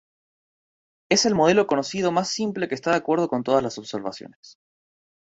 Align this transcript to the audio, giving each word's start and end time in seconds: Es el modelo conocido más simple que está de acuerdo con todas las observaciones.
Es 1.11 1.27
el 1.27 1.35
modelo 1.35 1.67
conocido 1.67 2.11
más 2.11 2.27
simple 2.29 2.67
que 2.67 2.73
está 2.73 2.89
de 2.89 2.97
acuerdo 2.97 3.27
con 3.29 3.43
todas 3.43 3.61
las 3.61 3.77
observaciones. 3.77 4.57